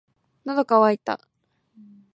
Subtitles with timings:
[0.45, 1.19] 喉乾いた